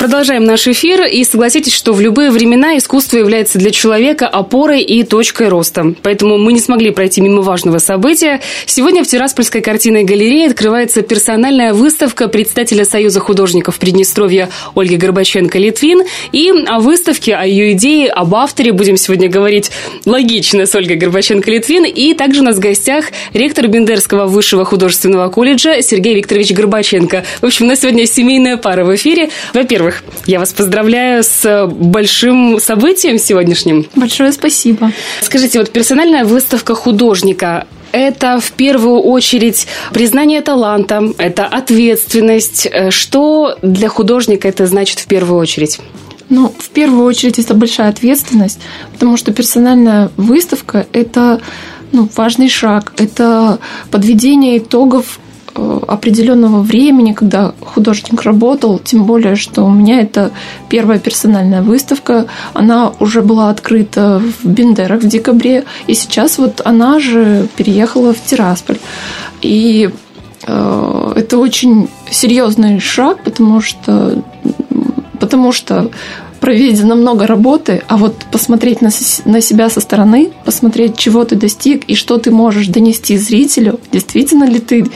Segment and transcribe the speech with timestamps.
[0.00, 5.02] Продолжаем наш эфир и согласитесь, что в любые времена искусство является для человека опорой и
[5.02, 5.92] точкой роста.
[6.02, 8.40] Поэтому мы не смогли пройти мимо важного события.
[8.64, 16.06] Сегодня в Тираспольской картинной галерее открывается персональная выставка председателя Союза художников Приднестровья Ольги Горбаченко-Литвин.
[16.32, 19.70] И о выставке, о ее идее, об авторе будем сегодня говорить
[20.06, 21.84] логично с Ольгой Горбаченко-Литвин.
[21.84, 23.04] И также у нас в гостях
[23.34, 27.22] ректор Бендерского высшего художественного колледжа Сергей Викторович Горбаченко.
[27.42, 29.28] В общем, у нас сегодня семейная пара в эфире.
[29.52, 33.86] Во-первых, во-первых, я вас поздравляю с большим событием сегодняшним.
[33.94, 34.92] Большое спасибо.
[35.20, 42.68] Скажите, вот персональная выставка художника это в первую очередь признание таланта, это ответственность.
[42.70, 45.80] Э, что для художника это значит в первую очередь?
[46.28, 48.60] Ну, в первую очередь это большая ответственность,
[48.92, 51.40] потому что персональная выставка– это
[51.90, 53.58] ну, важный шаг, это
[53.90, 60.30] подведение итогов Э, определенного времени, когда художник работал, тем более, что у меня это
[60.68, 67.00] первая персональная выставка, она уже была открыта в Бендерах в декабре, и сейчас вот она
[67.00, 68.78] же переехала в Тирасполь.
[69.42, 69.90] И
[70.46, 74.22] э, это очень серьезный шаг, потому что,
[75.18, 75.90] потому что
[76.40, 78.90] проведено много работы, а вот посмотреть на,
[79.26, 84.44] на себя со стороны, посмотреть, чего ты достиг и что ты можешь донести зрителю, действительно
[84.44, 84.86] ли ты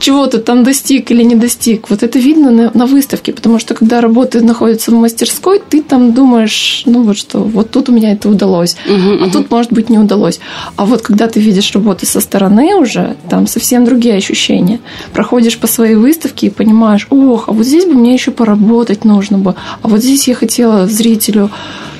[0.00, 1.90] чего ты там достиг или не достиг.
[1.90, 6.12] Вот это видно на, на выставке, потому что когда работы находятся в мастерской, ты там
[6.14, 9.90] думаешь, ну вот что, вот тут у меня это удалось, uh-huh, а тут, может быть,
[9.90, 10.40] не удалось.
[10.76, 14.80] А вот когда ты видишь работы со стороны уже, там совсем другие ощущения.
[15.12, 19.38] Проходишь по своей выставке и понимаешь, ох, а вот здесь бы мне еще поработать нужно
[19.38, 21.50] бы, а вот здесь я хотела зрителю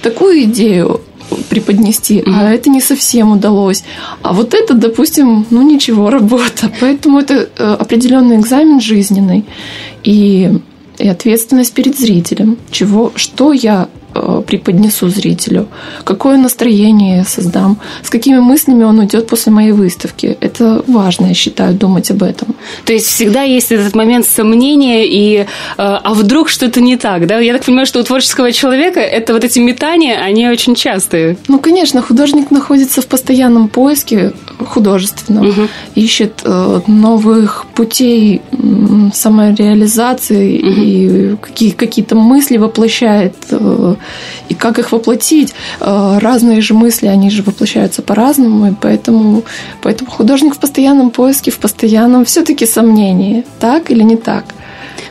[0.02, 1.02] такую идею
[1.48, 2.34] преподнести, mm-hmm.
[2.34, 3.84] а это не совсем удалось.
[4.22, 6.70] А вот это, допустим, ну ничего, работа.
[6.80, 9.44] Поэтому это э, определенный экзамен жизненный
[10.02, 10.50] и,
[10.98, 12.56] и ответственность перед зрителем.
[12.70, 13.88] Чего, что я
[14.46, 15.68] преподнесу зрителю,
[16.04, 20.36] какое настроение я создам, с какими мыслями он уйдет после моей выставки.
[20.40, 22.54] Это важно, я считаю, думать об этом.
[22.84, 27.38] То есть всегда есть этот момент сомнения и э, а вдруг что-то не так, да?
[27.38, 31.36] Я так понимаю, что у творческого человека это вот эти метания, они очень частые.
[31.48, 35.62] Ну, конечно, художник находится в постоянном поиске художественном, угу.
[35.94, 38.42] ищет э, новых путей
[39.12, 40.80] самореализации угу.
[40.80, 43.34] и какие, какие-то мысли воплощает
[44.48, 45.54] и как их воплотить.
[45.80, 49.44] Э, разные же мысли, они же воплощаются по-разному, и поэтому,
[49.82, 54.44] поэтому художник в постоянном поиске, в постоянном все-таки сомнении, так или не так.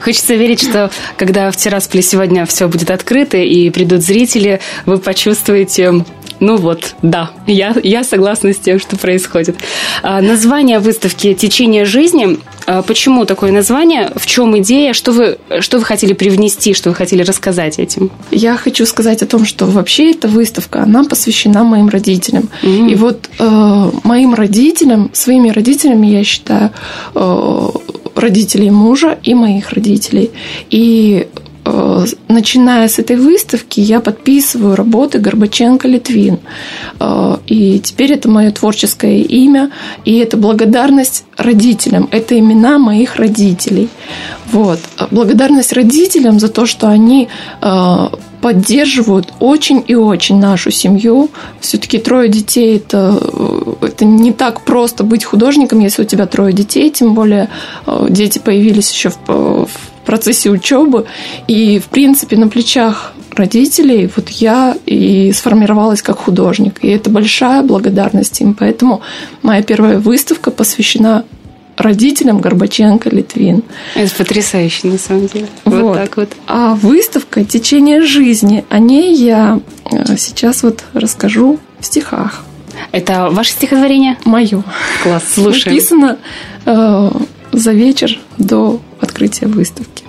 [0.02, 6.06] Хочется верить, что когда в Тирасполе сегодня все будет открыто и придут зрители, вы почувствуете
[6.40, 9.58] ну вот, да, я, я согласна с тем, что происходит.
[10.04, 12.40] А, название выставки «Течение жизни».
[12.66, 14.12] А, почему такое название?
[14.16, 14.94] В чем идея?
[14.94, 18.10] Что вы, что вы хотели привнести, что вы хотели рассказать этим?
[18.32, 22.50] Я хочу сказать о том, что вообще эта выставка, она посвящена моим родителям.
[22.64, 22.88] Угу.
[22.88, 26.72] И вот э, моим родителям, своими родителями я считаю
[27.16, 27.68] э,
[28.16, 30.32] родителей мужа и моих родителей.
[30.70, 31.28] И
[32.28, 36.40] начиная с этой выставки, я подписываю работы Горбаченко-Литвин.
[37.00, 39.72] Э, и теперь это мое творческое имя,
[40.06, 43.90] и это благодарность родителям, это имена моих родителей.
[44.52, 44.80] Вот.
[45.12, 47.28] Благодарность родителям за то, что они
[47.62, 48.08] э,
[48.42, 51.30] поддерживают очень и очень нашу семью.
[51.60, 53.20] Все-таки трое детей это,
[53.82, 57.50] это не так просто быть художником, если у тебя трое детей, тем более
[58.10, 61.06] дети появились еще в, в процессе учебы.
[61.48, 66.80] И, в принципе, на плечах родителей вот я и сформировалась как художник.
[66.82, 68.56] И это большая благодарность им.
[68.56, 69.02] Поэтому
[69.44, 71.26] моя первая выставка посвящена
[71.78, 73.62] родителям Горбаченко Литвин.
[73.94, 75.48] Это потрясающе, на самом деле.
[75.66, 76.30] Вот, вот так вот.
[76.48, 79.60] А выставка «Течение жизни», о ней я
[79.92, 82.44] э, сейчас вот расскажу в стихах.
[82.92, 84.18] Это ваше стихотворение?
[84.26, 84.64] Мое.
[85.04, 85.76] Класс, слушаем.
[85.76, 86.18] Написано
[86.66, 87.12] э,
[87.52, 90.04] за вечер до открытия выставки.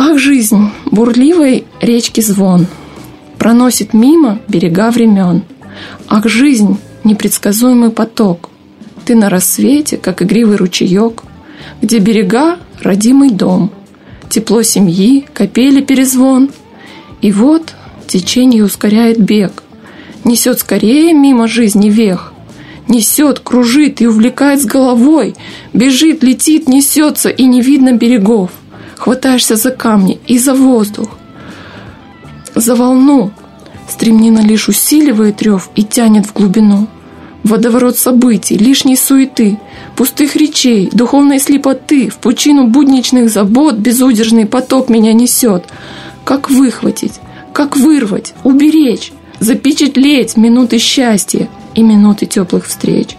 [0.00, 2.68] Ах, жизнь, бурливой речки звон,
[3.36, 5.42] Проносит мимо берега времен.
[6.06, 8.48] Ах, жизнь, непредсказуемый поток,
[9.04, 11.24] Ты на рассвете, как игривый ручеек,
[11.82, 13.72] Где берега— родимый дом,
[14.30, 16.50] Тепло семьи, капели перезвон.
[17.20, 17.74] И вот
[18.06, 19.64] течение ускоряет бег,
[20.22, 22.32] Несет скорее мимо жизни вех—
[22.86, 25.34] Несет, кружит и увлекает с головой.
[25.74, 28.50] Бежит, летит, несется, и не видно берегов.
[28.98, 31.08] Хватаешься за камни и за воздух.
[32.54, 33.30] за волну.
[33.88, 36.88] Стремнина лишь усиливает рев и тянет в глубину.
[37.44, 39.58] Водоворот событий, лишней суеты,
[39.94, 45.64] пустых речей, духовной слепоты, в пучину будничных забот безудержный поток меня несет.
[46.24, 47.20] Как выхватить,
[47.52, 53.16] как вырвать, уберечь, запечатлеть минуты счастья и минуты теплых встреч.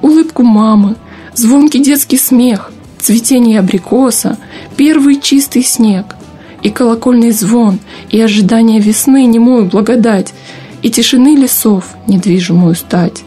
[0.00, 0.96] Улыбку мамы,
[1.34, 4.38] звонкий детский смех, цветение абрикоса,
[4.76, 6.16] первый чистый снег
[6.62, 7.78] и колокольный звон,
[8.10, 10.34] и ожидание весны немую благодать,
[10.82, 13.22] и тишины лесов недвижимую стать,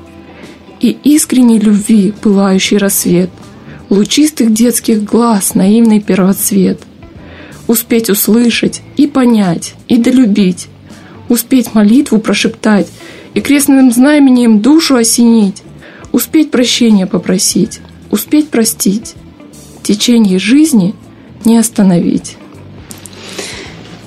[0.80, 3.30] и искренней любви пылающий рассвет,
[3.90, 6.82] лучистых детских глаз наивный первоцвет.
[7.68, 10.68] Успеть услышать и понять, и долюбить,
[11.30, 12.88] успеть молитву прошептать
[13.34, 15.64] и крестным знаменем душу осенить,
[16.12, 17.80] успеть прощения попросить,
[18.12, 19.16] успеть простить,
[19.84, 20.96] течение жизни
[21.46, 22.38] не остановить.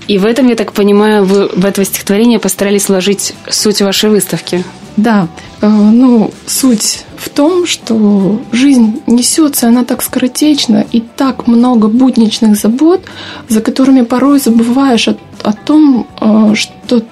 [0.08, 4.64] И в этом, я так понимаю, вы в это стихотворение постарались сложить суть вашей выставки.
[4.96, 5.28] Да,
[5.60, 12.56] э, ну, суть в том, что жизнь несется, она так скоротечна, и так много будничных
[12.56, 13.02] забот,
[13.48, 17.02] за которыми порой забываешь о, о том, э, что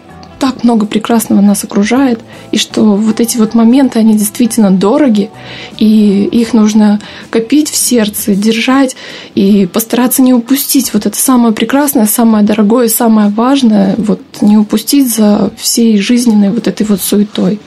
[0.45, 2.21] так много прекрасного нас окружает,
[2.51, 5.31] и что вот эти вот моменты, они действительно дороги,
[5.79, 7.01] и их нужно
[7.31, 8.95] копить в сердце, держать
[9.35, 15.09] и постараться не упустить вот это самое прекрасное, самое дорогое, самое важное, вот не упустить
[15.09, 17.59] за всей жизненной вот этой вот суетой.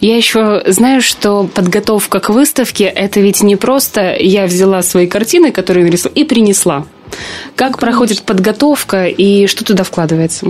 [0.00, 5.52] Я еще знаю, что подготовка к выставке– это ведь не просто я взяла свои картины,
[5.52, 6.84] которые нарисовала, и принесла.
[7.54, 7.78] Как Конечно.
[7.78, 10.46] проходит подготовка и что туда вкладывается?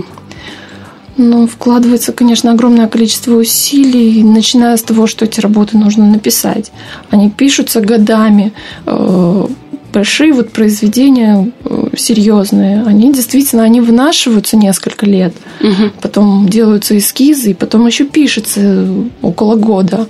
[1.17, 6.71] Ну, вкладывается, конечно, огромное количество усилий, начиная с того, что эти работы нужно написать.
[7.09, 8.53] Они пишутся годами.
[8.85, 9.47] Э,
[9.91, 15.91] большие вот произведения э, серьезные, они действительно, они вынашиваются несколько лет, угу.
[16.01, 18.87] потом делаются эскизы, и потом еще пишется
[19.21, 20.07] около года.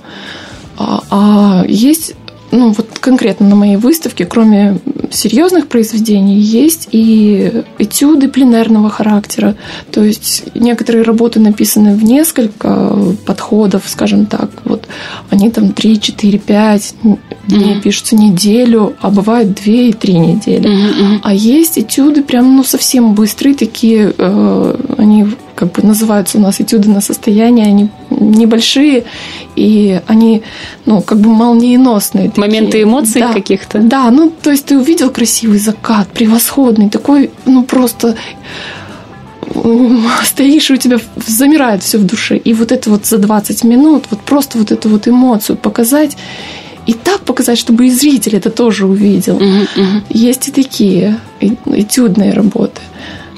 [0.78, 2.14] А, а есть
[2.52, 4.78] ну вот конкретно на моей выставке, кроме
[5.10, 9.56] серьезных произведений, есть и этюды пленерного характера.
[9.90, 12.94] То есть некоторые работы написаны в несколько
[13.26, 14.50] подходов, скажем так.
[14.64, 14.86] Вот
[15.30, 17.18] они там 3, 4, 5 дней
[17.48, 17.80] mm-hmm.
[17.80, 20.68] пишутся неделю, а бывает 2 и 3 недели.
[20.68, 21.20] Mm-hmm.
[21.22, 26.60] А есть этюды прям ну совсем быстрые такие, э, они как бы называются у нас
[26.60, 29.04] этюды на состояние, они небольшие,
[29.56, 30.42] и они,
[30.86, 32.28] ну, как бы молниеносные.
[32.28, 32.40] Такие.
[32.40, 33.78] Моменты эмоций да, каких-то?
[33.78, 38.16] Да, ну, то есть ты увидел красивый закат, превосходный, такой, ну, просто
[40.24, 42.36] стоишь, и у тебя замирает все в душе.
[42.36, 46.16] И вот это вот за 20 минут, вот просто вот эту вот эмоцию показать,
[46.86, 49.38] и так показать, чтобы и зритель это тоже увидел.
[49.38, 50.02] Uh-huh, uh-huh.
[50.10, 52.80] Есть и такие этюдные работы.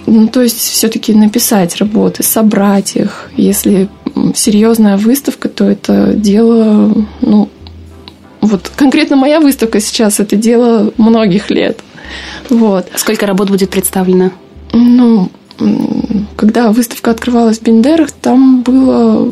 [0.06, 3.30] Ну, то есть все-таки написать работы, собрать их.
[3.36, 3.88] Если
[4.34, 7.48] серьезная выставка, то это дело, ну,
[8.40, 11.80] вот конкретно моя выставка сейчас это дело многих лет.
[12.50, 12.86] Вот.
[12.96, 14.30] Сколько работ будет представлено?
[14.72, 15.30] Ну,
[16.36, 19.30] когда выставка открывалась в Бендерах, там было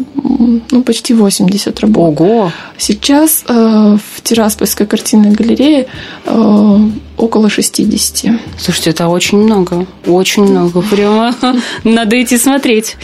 [0.71, 2.21] ну, почти 80 работ.
[2.21, 2.53] Ого!
[2.79, 3.53] Сейчас э,
[3.97, 5.87] в Тираспольской картинной галерее
[6.25, 6.79] э,
[7.17, 8.41] около 60.
[8.59, 9.87] Слушайте, это очень много.
[10.07, 10.83] Очень много.
[10.83, 11.35] Прямо
[11.85, 12.97] надо идти смотреть.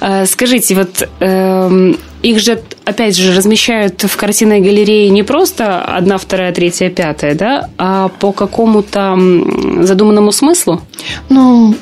[0.00, 6.16] Э, скажите, вот э, их же, опять же, размещают в картинной галерее не просто одна,
[6.16, 9.18] вторая, третья, пятая, да, а по какому-то
[9.82, 10.80] задуманному смыслу?
[11.28, 11.74] Ну,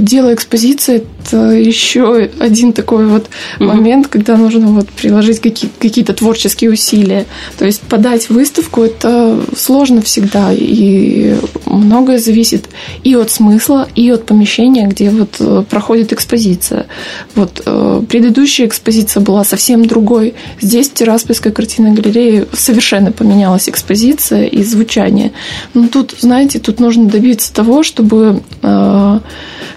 [0.00, 3.64] дело экспозиции это еще один такой вот угу.
[3.68, 7.26] момент, когда нужно вот приложить какие- какие-то творческие усилия.
[7.58, 12.66] То есть подать выставку это сложно всегда, и многое зависит
[13.04, 16.86] и от смысла, и от помещения, где вот э, проходит экспозиция.
[17.34, 20.34] Вот э, предыдущая экспозиция была совсем другой.
[20.60, 25.32] Здесь в Тираспольской картинной галерее совершенно поменялась экспозиция и звучание.
[25.74, 28.42] Но тут, знаете, тут нужно добиться того, чтобы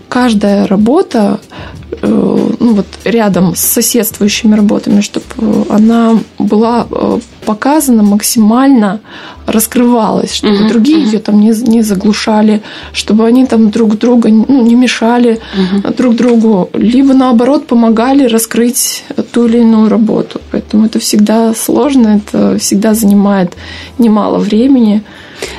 [0.09, 1.39] каждая работа
[2.01, 2.07] э,
[2.59, 8.99] ну, вот рядом с соседствующими работами, чтобы она была э, показана максимально,
[9.45, 11.11] раскрывалась, чтобы uh-huh, другие uh-huh.
[11.11, 12.61] ее там не, не заглушали,
[12.93, 15.95] чтобы они там друг друга ну, не мешали uh-huh.
[15.95, 20.41] друг другу, либо наоборот помогали раскрыть ту или иную работу.
[20.51, 23.53] Поэтому это всегда сложно, это всегда занимает
[23.99, 25.03] немало времени.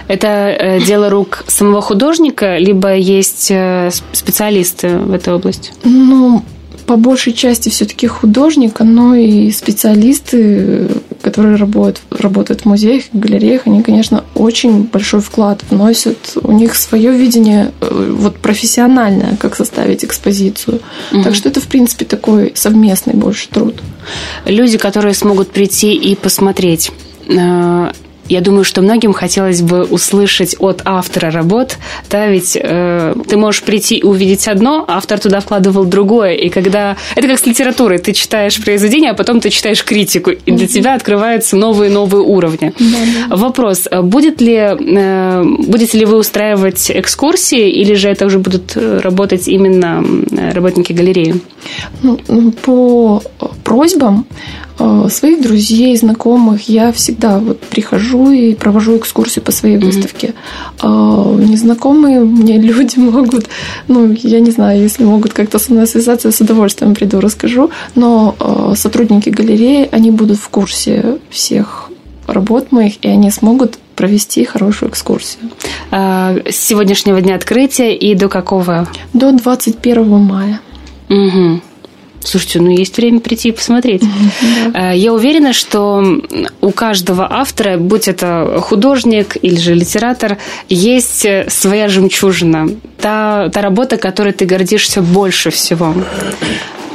[0.09, 5.73] Это э, дело рук самого художника, либо есть э, специалисты в этой области?
[5.85, 6.43] Ну,
[6.87, 10.89] по большей части все-таки художника, но и специалисты,
[11.21, 16.17] которые работают, работают в музеях, галереях, они, конечно, очень большой вклад вносят.
[16.43, 20.81] У них свое видение э, вот профессиональное, как составить экспозицию.
[21.13, 21.23] Угу.
[21.25, 23.83] Так что это, в принципе, такой совместный больше труд.
[24.45, 26.93] Люди, которые смогут прийти и посмотреть
[28.29, 31.79] я думаю, что многим хотелось бы услышать от автора работ,
[32.11, 36.49] да, ведь э, ты можешь прийти и увидеть одно, а автор туда вкладывал другое, и
[36.49, 36.97] когда...
[37.15, 40.95] Это как с литературой, ты читаешь произведение, а потом ты читаешь критику, и для тебя
[40.95, 42.73] открываются новые-новые уровни.
[43.29, 49.01] Вопрос, будет ли, э, будете ли вы устраивать экскурсии, или же это уже будут э,
[49.03, 50.05] работать именно
[50.53, 51.37] работники галереи?
[52.03, 52.19] Ну,
[52.63, 53.23] по
[53.67, 54.27] просьбам
[54.79, 60.35] Э, своих друзей, знакомых я всегда вот прихожу и провожу экскурсию по своей выставке.
[60.79, 61.45] Mm-hmm.
[61.47, 63.49] Незнакомые мне люди могут,
[63.89, 67.71] ну, я не знаю, если могут как-то со мной связаться, я с удовольствием приду, расскажу.
[67.95, 71.91] Но э, сотрудники галереи, они будут в курсе всех
[72.27, 75.49] работ моих, и они смогут провести хорошую экскурсию.
[75.91, 78.87] А, с сегодняшнего дня открытия и до какого?
[79.15, 80.61] До 21 мая.
[81.09, 81.61] Угу.
[82.27, 84.03] Слушайте, ну есть время прийти и посмотреть.
[84.73, 84.93] Да.
[84.93, 86.05] Э, я уверена, что
[86.61, 92.69] у каждого автора, будь это художник или же литератор, есть э, своя жемчужина.
[92.99, 95.95] Та, та работа, которой ты гордишься больше всего.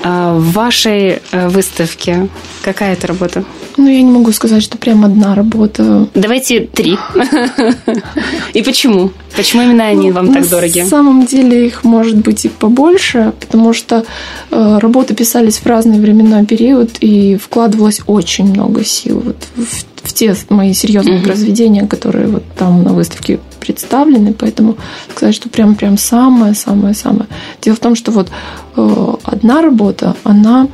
[0.04, 2.28] А в вашей э, выставке
[2.64, 3.44] какая это работа?
[3.78, 6.08] Ну, я не могу сказать, что прям одна работа.
[6.14, 6.98] Давайте три.
[8.54, 9.12] И почему?
[9.36, 10.80] Почему именно они ну, вам так дороги?
[10.80, 14.06] На самом деле их может быть и побольше, потому что
[14.50, 20.14] э, работы писались в разный временной период и вкладывалось очень много сил вот в, в
[20.14, 24.76] те мои серьезные произведения, которые вот там на выставке представлены, поэтому
[25.16, 27.28] сказать, что прям прям самое самое самое.
[27.62, 28.30] Дело в том, что вот
[28.76, 30.68] э, одна работа, она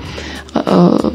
[0.53, 1.12] э,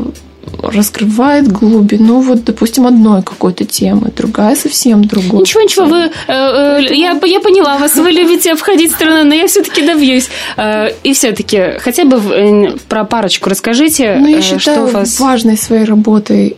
[0.63, 5.41] раскрывает глубину, вот, допустим, одной какой-то темы, другая совсем другой.
[5.41, 9.47] Ничего, ничего, вы, э, э, я, я поняла вас, вы любите обходить страну, но я
[9.47, 10.29] все-таки добьюсь.
[10.57, 15.19] Э, и все-таки хотя бы э, про парочку расскажите, ну, я считаю что у вас...
[15.21, 16.57] важной своей работой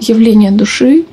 [0.00, 1.04] явление души.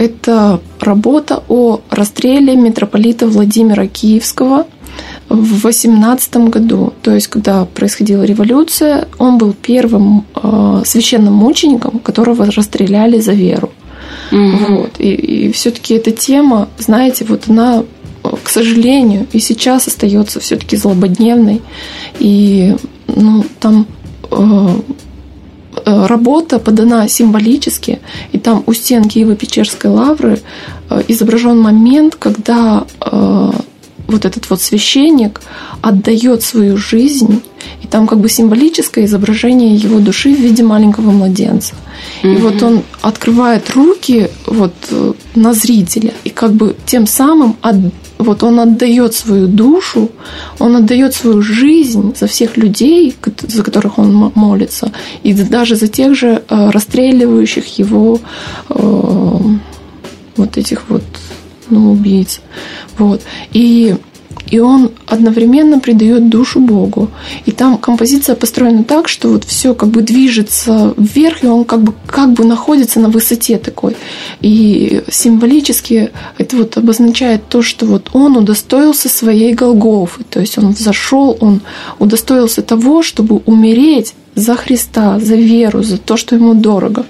[0.00, 4.66] Э, это работа о расстреле митрополита Владимира Киевского–
[5.28, 12.46] в 18 году, то есть когда происходила революция, он был первым э, священным мучеником, которого
[12.46, 13.70] расстреляли за веру.
[14.32, 14.74] Угу.
[14.74, 14.90] Вот.
[14.98, 17.84] И, и все-таки эта тема, знаете, вот она,
[18.42, 21.62] к сожалению, и сейчас остается все-таки злободневной.
[22.18, 22.76] И
[23.06, 23.86] ну, там
[24.30, 24.68] э, э,
[25.84, 28.00] работа подана символически,
[28.32, 30.40] и там у стен Киево-Печерской лавры
[30.88, 33.52] э, изображен момент, когда э,
[34.08, 35.40] вот этот вот священник
[35.80, 37.42] отдает свою жизнь,
[37.82, 41.74] и там как бы символическое изображение его души в виде маленького младенца.
[42.22, 42.34] Mm-hmm.
[42.34, 47.76] И вот он открывает руки вот э, на зрителя, и как бы тем самым от,
[48.20, 50.10] вот он отдает свою душу,
[50.58, 53.16] он отдает свою жизнь за всех людей,
[53.48, 58.20] за которых он молится, и даже за тех же э, расстреливающих его
[58.68, 59.38] э,
[60.36, 61.02] вот этих вот
[61.70, 62.40] ну, убийц.
[62.98, 63.22] Вот.
[63.52, 63.96] И
[64.50, 67.10] и он одновременно придает душу Богу.
[67.46, 71.82] И там композиция построена так, что вот все как бы движется вверх, и он как
[71.82, 73.96] бы, как бы находится на высоте такой.
[74.40, 80.72] И символически это вот обозначает то, что вот он удостоился своей Голгофы, то есть он
[80.72, 81.60] взошел, он
[81.98, 87.04] удостоился того, чтобы умереть за Христа, за веру, за то, что ему дорого.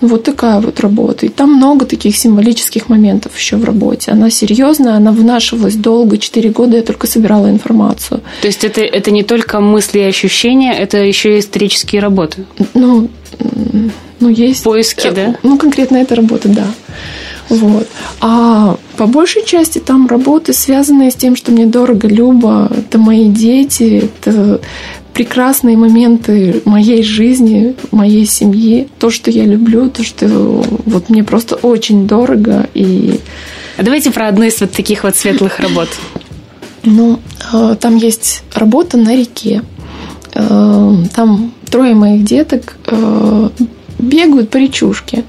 [0.00, 1.26] Ну, вот такая вот работа.
[1.26, 4.10] И там много таких символических моментов еще в работе.
[4.10, 8.20] Она серьезная, она вынашивалась долго, четыре года я только собирала информацию.
[8.42, 12.44] То есть это, это не только мысли и ощущения, это еще и исторические работы?
[12.74, 13.08] Ну,
[14.20, 14.64] ну есть...
[14.64, 15.36] Поиски, да?
[15.42, 16.66] Ну, конкретно эта работа, да.
[17.48, 17.86] Вот.
[18.20, 23.28] А по большей части там работы, связанные с тем, что мне дорого, Люба, это мои
[23.28, 24.60] дети, это
[25.16, 30.26] прекрасные моменты моей жизни, моей семьи, то, что я люблю, то, что
[30.84, 32.68] вот мне просто очень дорого.
[32.74, 33.18] И...
[33.78, 35.88] А давайте про одну из вот таких вот светлых работ.
[36.84, 37.18] Ну,
[37.50, 39.62] э, там есть работа на реке.
[40.34, 43.48] Э, там трое моих деток э,
[43.98, 45.24] бегают по речушке.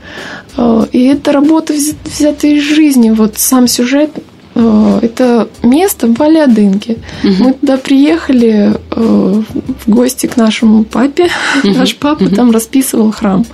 [0.92, 3.12] И это работа взята из жизни.
[3.12, 4.10] Вот сам сюжет
[4.58, 6.98] это место в Валиадынке.
[7.24, 7.34] Угу.
[7.40, 9.44] Мы туда приехали э,
[9.86, 11.30] в гости к нашему папе.
[11.64, 11.74] Угу.
[11.74, 12.36] Наш папа угу.
[12.36, 13.46] там расписывал храм.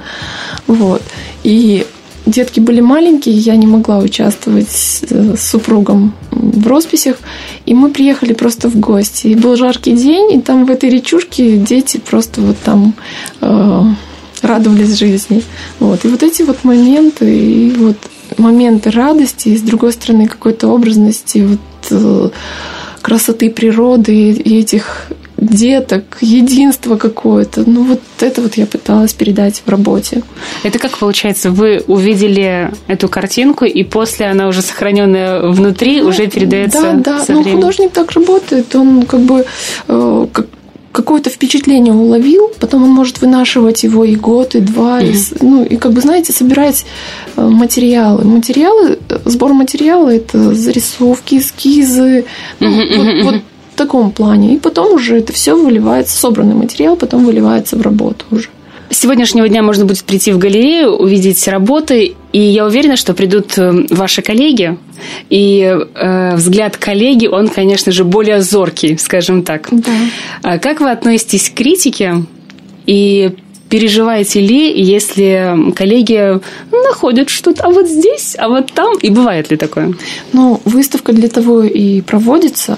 [0.68, 1.02] Вот.
[1.44, 1.86] И
[2.26, 5.04] детки были маленькие, я не могла участвовать с
[5.38, 7.18] супругом в росписях.
[7.66, 9.28] И мы приехали просто в гости.
[9.28, 12.94] И был жаркий день, и там в этой речушке дети просто вот там
[13.42, 13.82] э,
[14.42, 15.44] радовались жизни.
[15.80, 16.06] Вот.
[16.06, 17.98] И вот эти вот моменты, и вот
[18.38, 21.60] моменты радости, и с другой стороны какой-то образности, вот
[21.92, 22.30] э,
[23.02, 27.70] красоты природы и этих деток, единство какое-то.
[27.70, 30.24] Ну, вот это вот я пыталась передать в работе.
[30.64, 31.52] Это как получается?
[31.52, 37.26] Вы увидели эту картинку, и после она уже сохраненная внутри, ну, уже передается Да, да.
[37.26, 38.74] Со ну, художник так работает.
[38.76, 39.46] Он как бы
[39.88, 40.48] э, как
[40.94, 45.38] какое-то впечатление уловил, потом он может вынашивать его и год, и два, mm-hmm.
[45.42, 46.86] и, ну, и как бы, знаете, собирать
[47.36, 48.24] э, материалы.
[48.24, 52.26] Материалы, сбор материала– это зарисовки, эскизы,
[52.60, 53.24] ну, mm-hmm.
[53.24, 53.42] вот, вот
[53.74, 54.54] в таком плане.
[54.54, 58.50] И потом уже это все выливается, собранный материал потом выливается в работу уже.
[58.94, 63.58] С сегодняшнего дня можно будет прийти в галерею, увидеть работы, и я уверена, что придут
[63.58, 64.78] э, ваши коллеги,
[65.32, 69.70] и э, взгляд коллеги, он, конечно же, более зоркий, скажем так.
[69.72, 69.92] Да.
[70.44, 72.24] А как вы относитесь к критике
[72.86, 73.32] и
[73.74, 76.40] переживаете ли, если коллеги
[76.72, 79.96] находят что-то, а вот здесь, а вот там, и бывает ли такое?
[80.32, 82.78] Ну, выставка для того и проводится.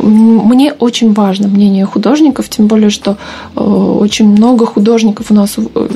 [0.00, 3.18] Мне очень важно мнение художников, тем более, что
[3.54, 5.88] э, очень много художников у нас э,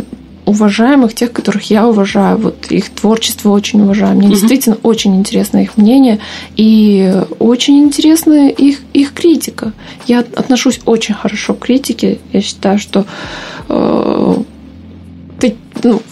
[0.47, 4.17] уважаемых, тех, которых я уважаю, вот их творчество очень уважаю.
[4.17, 4.35] Мне угу.
[4.35, 6.21] действительно очень интересно их мнение
[6.55, 9.73] и очень интересна их, их критика.
[10.07, 12.19] Я отношусь очень хорошо к критике.
[12.33, 13.07] Я считаю, что
[15.83, 16.03] ну,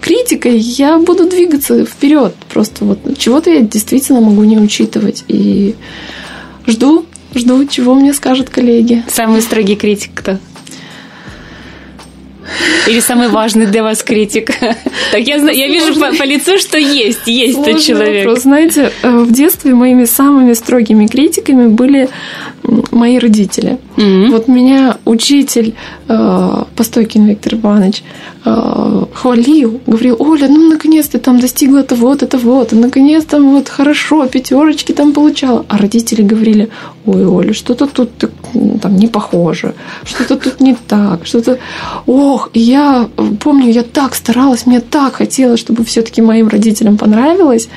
[0.00, 2.34] критикой я буду двигаться вперед.
[2.52, 5.24] Просто вот чего-то я действительно могу не учитывать.
[5.28, 5.74] И
[6.66, 7.04] жду,
[7.34, 9.04] жду, чего мне скажут коллеги.
[9.08, 10.38] Самый строгий критик кто?
[12.88, 14.50] Или самый важный для вас критик?
[15.12, 18.26] Так я, я вижу по, по лицу, что есть, есть Сложный тот человек.
[18.26, 18.42] Вопрос.
[18.42, 22.08] Знаете, э, в детстве моими самыми строгими критиками были
[22.90, 23.78] мои родители.
[23.96, 24.30] Mm-hmm.
[24.30, 25.74] Вот меня учитель
[26.08, 28.02] э, Постойкин Виктор Иванович
[28.44, 34.26] э, хвалил, говорил, Оля, ну наконец ты там достигла того-то, того-то, наконец там вот хорошо,
[34.26, 35.64] пятерочки там получала.
[35.68, 36.68] А родители говорили,
[37.06, 38.10] ой, Оля, что-то тут
[38.82, 39.74] там не похоже,
[40.04, 41.58] что-то тут не так, что-то...
[42.06, 43.08] Ох, я
[43.40, 47.68] помню, я так старалась, мне так хотелось, чтобы все-таки моим родителям понравилось.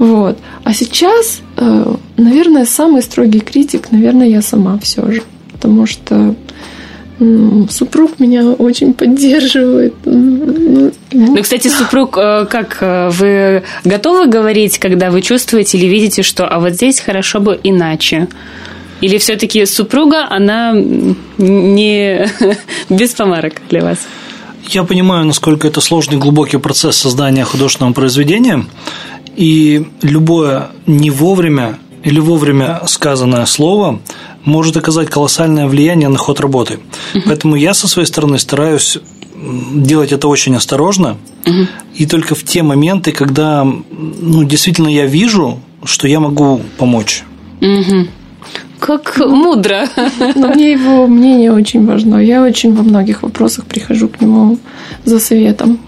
[0.00, 0.38] Вот.
[0.64, 5.22] А сейчас, э, наверное, самый строгий критик, наверное, я сама все же.
[5.52, 6.34] Потому что
[7.68, 9.92] супруг меня очень поддерживает.
[10.06, 10.90] Ну,
[11.42, 16.60] кстати, супруг, э, как э, вы готовы говорить, когда вы чувствуете или видите, что а
[16.60, 18.26] вот здесь хорошо бы иначе?
[19.02, 20.72] Или все-таки супруга, она
[21.36, 22.26] не
[22.88, 23.98] без помарок для вас?
[24.68, 28.64] Я понимаю, насколько это сложный глубокий процесс создания художественного произведения,
[29.36, 34.00] и любое не вовремя или вовремя сказанное слово
[34.44, 36.78] может оказать колоссальное влияние на ход работы.
[37.14, 37.22] Угу.
[37.26, 38.98] Поэтому я со своей стороны стараюсь
[39.72, 41.16] делать это очень осторожно
[41.46, 41.66] угу.
[41.94, 47.24] и только в те моменты, когда ну, действительно я вижу, что я могу помочь.
[47.60, 48.08] Угу.
[48.78, 49.86] Как мудро.
[50.34, 52.16] Но мне его мнение очень важно.
[52.16, 54.58] Я очень во многих вопросах прихожу к нему
[55.04, 55.78] за советом.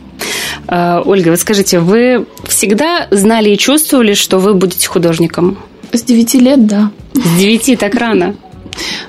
[0.68, 5.58] А, Ольга, вот скажите, вы всегда знали и чувствовали, что вы будете художником?
[5.92, 6.90] С девяти лет, да.
[7.14, 8.34] С девяти так рано?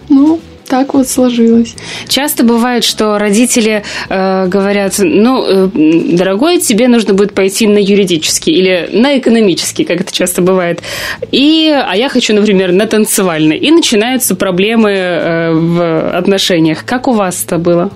[0.10, 1.76] Ну, так вот сложилось.
[2.08, 5.70] Часто бывает, что родители э, говорят, ну, э,
[6.18, 10.82] дорогой, тебе нужно будет пойти на юридический или на экономический, как это часто бывает.
[11.32, 13.58] И, а я хочу, например, на танцевальный.
[13.58, 16.86] И начинаются проблемы э, в отношениях.
[16.86, 17.92] Как у вас это было?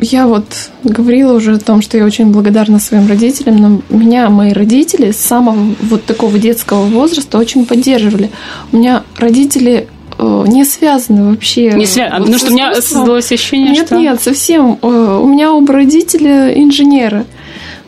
[0.00, 0.44] Я вот
[0.84, 5.18] говорила уже о том, что я очень благодарна своим родителям, но меня мои родители с
[5.18, 8.30] самого вот такого детского возраста очень поддерживали.
[8.72, 11.72] У меня родители Э, не связаны вообще.
[11.72, 13.96] Не связаны, вот потому что у меня создалось ощущение, нет, что...
[13.96, 14.78] Нет, нет, совсем.
[14.82, 17.24] Э, у меня оба родителя инженеры.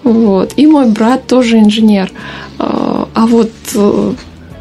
[0.05, 0.53] Вот.
[0.57, 2.12] И мой брат тоже инженер.
[2.59, 3.51] Э, а вот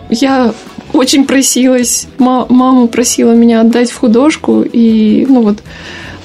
[0.10, 0.54] я
[0.94, 5.60] очень просилась, мама просила меня отдать в художку, и, ну вот,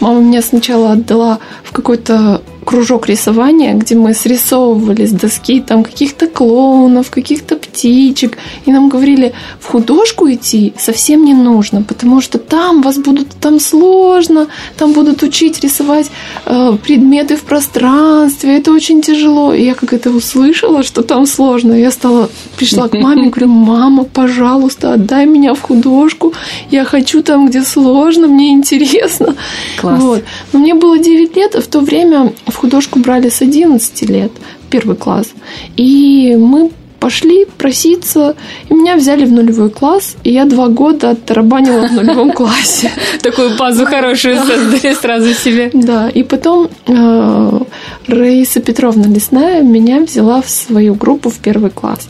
[0.04, 6.26] мама меня сначала отдала в какой-то кружок рисования, где мы срисовывали с доски там каких-то
[6.26, 8.38] клоунов, каких-то птичек.
[8.66, 13.60] И нам говорили, в художку идти совсем не нужно, потому что там вас будут, там
[13.60, 14.46] сложно,
[14.76, 16.10] там будут учить рисовать
[16.46, 19.52] э, предметы в пространстве, это очень тяжело.
[19.52, 24.04] И я как это услышала, что там сложно, я стала, пришла к маме, говорю, мама,
[24.04, 26.32] пожалуйста, отдай меня в художку,
[26.70, 29.34] я хочу там, где сложно, мне интересно.
[29.80, 30.02] Класс.
[30.02, 30.24] Вот.
[30.52, 34.30] Но мне было 9 лет, а в то время в художку брали с 11 лет,
[34.70, 35.26] первый класс.
[35.76, 38.34] И мы пошли проситься,
[38.70, 42.90] и меня взяли в нулевой класс, и я два года оттарабанила в нулевом классе.
[43.22, 45.70] Такую базу хорошую создали сразу себе.
[45.74, 47.60] Да, и потом э,
[48.06, 52.08] Раиса Петровна Лесная меня взяла в свою группу в первый класс.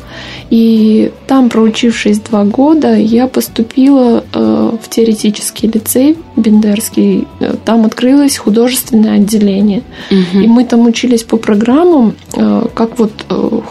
[0.50, 7.26] И там, проучившись два года, я поступила э, в теоретический лицей Бендерский.
[7.40, 9.82] Э, там открылось художественное отделение.
[10.10, 10.42] Мгм.
[10.42, 13.12] И мы там учились по программам, э, как вот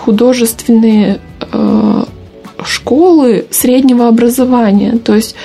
[0.05, 1.19] художественные
[2.63, 4.97] школы среднего образования.
[4.97, 5.35] То есть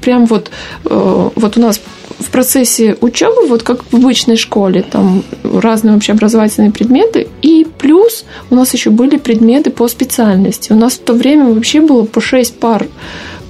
[0.00, 0.50] прям вот,
[0.84, 1.80] вот у нас
[2.20, 8.54] в процессе учебы, вот как в обычной школе, там разные общеобразовательные предметы, и плюс у
[8.54, 10.72] нас еще были предметы по специальности.
[10.72, 12.86] У нас в то время вообще было по 6 пар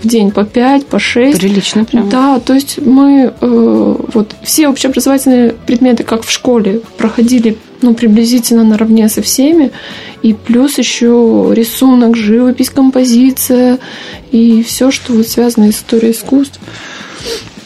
[0.02, 1.40] в день, по 5, по 6.
[1.40, 2.08] Прилично прям.
[2.08, 8.64] Да, то есть мы э, вот все общеобразовательные предметы, как в школе, проходили ну, приблизительно
[8.64, 9.72] наравне со всеми.
[10.22, 13.78] И плюс еще рисунок, живопись, композиция
[14.32, 16.60] и все, что вот связано с историей искусств.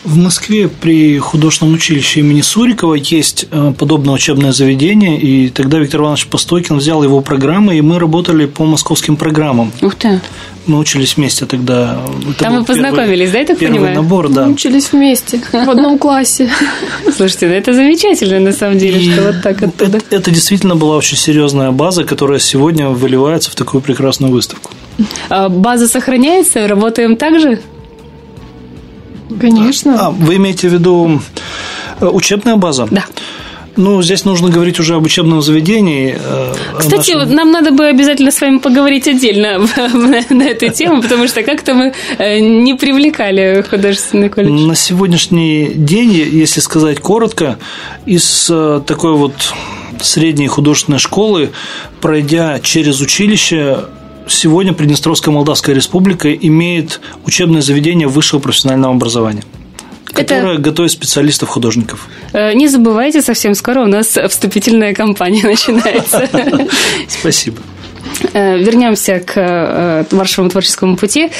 [0.05, 6.03] В Москве при художественном училище имени Сурикова есть э, подобное учебное заведение, и тогда Виктор
[6.03, 9.73] Иванович Постойкин взял его программы, и мы работали по московским программам.
[9.81, 10.21] Ух ты.
[10.67, 11.99] Мы учились вместе тогда.
[12.29, 13.97] Это Там вы познакомились, да, я так первый понимаю?
[13.97, 14.45] набор, да.
[14.47, 16.51] Мы учились вместе в одном классе.
[17.17, 19.97] Слушайте, ну это замечательно на самом деле, И что вот так оттуда.
[19.99, 24.71] это, это действительно была очень серьезная база, которая сегодня выливается в такую прекрасную выставку.
[25.31, 27.59] А база сохраняется, работаем так же?
[29.41, 30.07] Конечно.
[30.07, 31.21] А, вы имеете в виду
[32.01, 32.87] э, учебная база?
[32.91, 33.05] Да.
[33.77, 36.17] Ну, здесь нужно говорить уже об учебном заведении.
[36.17, 39.59] э, Кстати, нашем- вот нам надо бы обязательно с вами поговорить отдельно
[40.31, 44.53] на, эту тему, потому что как-то мы э, не привлекали художественный колледж.
[44.53, 47.59] На сегодняшний день, если сказать коротко,
[48.07, 48.45] из
[48.87, 49.33] такой вот
[50.01, 51.51] средней художественной школы,
[52.01, 53.79] пройдя через училище,
[54.29, 59.43] сегодня Приднестровская Молдавская Республика имеет учебное заведение высшего профессионального образования,
[60.07, 62.09] которое готовит специалистов-художников.
[62.33, 66.29] Э, Не забывайте, совсем скоро у нас вступительная кампания начинается.
[67.09, 67.59] Спасибо.
[68.33, 71.31] Э, Вернемся к э, вашему творческому пути.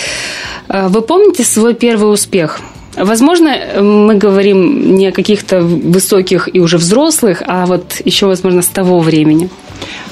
[0.69, 2.61] Вы помните свой первый успех?
[2.97, 8.69] Возможно, мы говорим не о каких-то высоких и уже взрослых, а вот еще, возможно, с
[8.69, 9.51] того времени.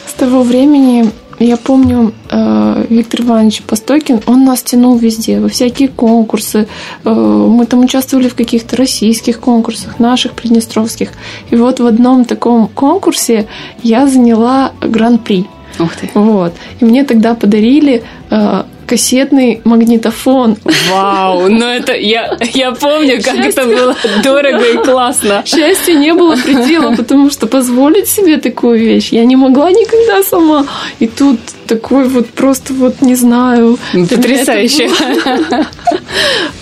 [0.06, 1.10] С того времени
[1.42, 6.66] я помню э, Виктор Иванович Постойкин, он нас тянул везде, во всякие конкурсы.
[7.04, 11.10] Э, мы там участвовали в каких-то российских конкурсах, наших, приднестровских.
[11.50, 13.46] И вот в одном таком конкурсе
[13.82, 15.46] я заняла гран-при.
[15.78, 16.10] Ух ты.
[16.14, 16.52] Вот.
[16.80, 20.58] И мне тогда подарили э, кассетный магнитофон.
[20.90, 25.42] Вау, ну это я, я помню, как это было дорого и классно.
[25.46, 30.66] Счастья не было предела, потому что позволить себе такую вещь я не могла никогда сама.
[30.98, 33.78] И тут такой вот просто вот не знаю.
[33.94, 34.90] это Потрясающе.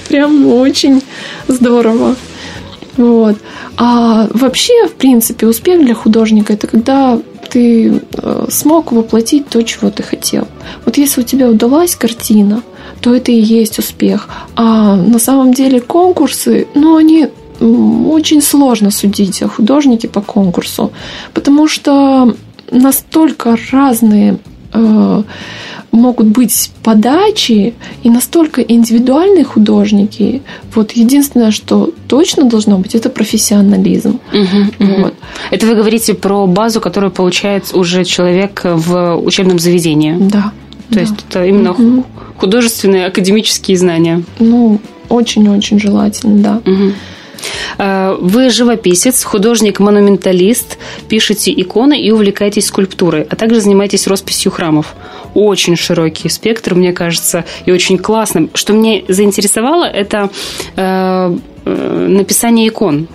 [0.09, 1.03] Прям очень
[1.49, 2.15] здорово.
[2.97, 3.39] Вот.
[3.77, 7.19] А вообще, в принципе, успех для художника это когда
[7.51, 10.47] ты э, смог воплотить то, чего ты хотел.
[10.85, 12.63] Вот если у тебя удалась картина,
[13.01, 14.29] то это и есть успех.
[14.57, 17.29] А на самом деле конкурсы, ну, они
[17.61, 20.93] очень сложно судить о художнике по конкурсу,
[21.35, 22.35] потому что
[22.71, 24.39] настолько разные
[24.73, 25.23] э,
[25.93, 30.43] могут быть подачи и настолько индивидуальные художники.
[30.75, 34.21] Вот единственное, что точно должно быть, это профессионализм.
[34.33, 35.03] Мгм, мгм.
[35.03, 35.15] Вот.
[35.51, 40.17] Это вы говорите про базу, которую получает уже человек в учебном заведении.
[40.19, 40.53] Да.
[40.89, 41.01] То да.
[41.01, 42.05] есть это именно Мгм.
[42.37, 44.23] художественные академические знания.
[44.39, 46.73] Ну, очень-очень желательно, да.
[47.79, 54.95] Э, Вы живописец, художник-монументалист, пишете иконы и увлекаетесь скульптурой, а также занимаетесь росписью храмов.
[55.35, 58.49] Очень широкий спектр, мне кажется, и очень классно.
[58.55, 60.31] Что мне заинтересовало, это
[60.77, 63.09] э, э, написание икон.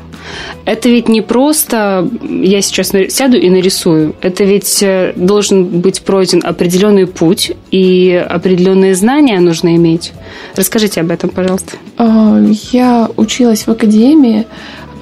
[0.65, 4.15] Это ведь не просто я сейчас сяду и нарисую.
[4.21, 10.13] Это ведь э, должен быть пройден определенный путь, и определенные знания нужно иметь.
[10.55, 11.77] Расскажите об этом, пожалуйста.
[11.97, 12.39] А,
[12.71, 14.47] Я училась в академии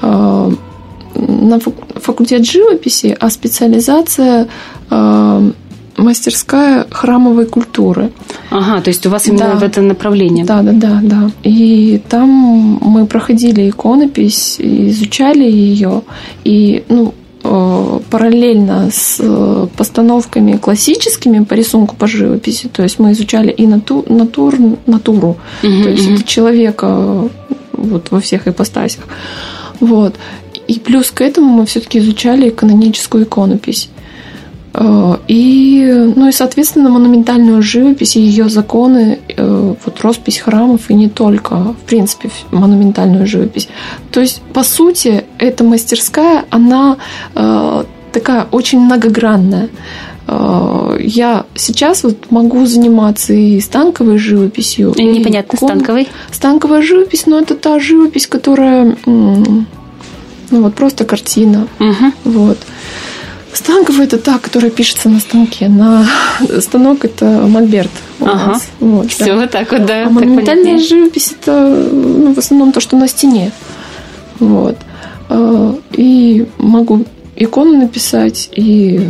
[0.01, 0.51] а,
[1.15, 4.49] на фак- факультет живописи, а специализация
[4.89, 5.41] а,
[5.97, 8.11] мастерская храмовой культуры.
[8.49, 9.55] Ага, то есть у вас именно Да.
[9.55, 10.45] в это направление.
[10.45, 11.31] Да, да, да, да.
[11.43, 12.29] И там
[12.81, 16.01] мы проходили иконопись, изучали ее,
[16.43, 23.11] и ну э, параллельно с э, постановками классическими по рисунку по живописи, то есть мы
[23.11, 24.55] изучали и нату, натур,
[24.87, 27.29] натуру, Мгм, то есть это человека
[27.73, 29.03] вот во всех ипостасях.
[29.79, 30.15] Вот.
[30.67, 33.89] И плюс к этому мы все-таки изучали каноническую иконопись.
[34.73, 40.93] Э, и, ну и, соответственно, монументальную живопись и ее законы, э, вот роспись храмов и
[40.93, 43.69] не только, в принципе, монументальную живопись.
[44.11, 46.97] То есть, по сути, эта мастерская, она
[47.35, 49.69] э, такая очень многогранная.
[50.25, 54.93] Я сейчас вот могу заниматься и станковой живописью.
[54.95, 55.67] И непонятно, кон...
[55.67, 56.07] станковой?
[56.31, 59.65] Станковая живопись, но это та живопись, которая ну
[60.49, 61.67] вот просто картина.
[61.79, 62.11] Угу.
[62.23, 62.57] Вот.
[63.53, 65.67] Станковая это та, которая пишется на станке.
[65.67, 66.05] На
[66.59, 67.91] станок это мольберт.
[68.19, 68.59] Ага.
[68.79, 69.35] Вот, Все да.
[69.35, 70.05] вот так вот, да.
[70.05, 73.51] А монументальная живопись это ну, в основном то, что на стене.
[74.39, 74.77] Вот.
[75.29, 79.09] А, и могу икону написать, и,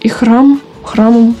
[0.00, 1.36] и храм, храмом.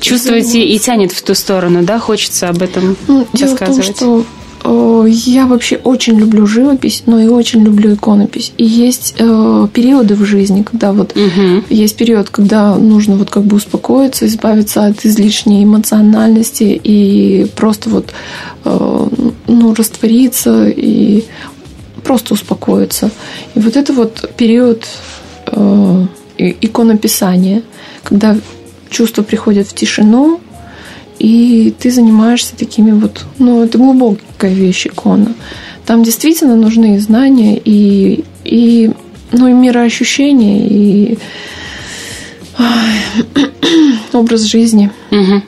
[0.00, 1.98] Чувствуете и тянет в ту сторону, да?
[1.98, 3.38] Хочется об этом ну, рассказывать.
[3.38, 4.43] Дело в том, что Э,
[5.06, 8.52] я вообще очень люблю живопись, но и очень люблю иконопись.
[8.56, 11.64] И есть э, периоды в жизни, когда вот угу.
[11.68, 18.12] есть период, когда нужно вот как бы успокоиться, избавиться от излишней эмоциональности и просто вот
[18.64, 19.06] э,
[19.46, 21.24] ну раствориться и
[22.02, 23.10] просто успокоиться.
[23.54, 24.86] И вот это вот период
[25.46, 26.06] э,
[26.38, 27.62] иконописания,
[28.02, 28.36] когда
[28.88, 30.40] чувства приходят в тишину,
[31.24, 35.32] и ты занимаешься такими вот, ну, это глубокая вещь икона.
[35.86, 38.90] Там действительно нужны знания и, и
[39.32, 41.18] ну, и мироощущения, и
[44.12, 44.90] образ жизни.
[45.10, 45.42] Угу.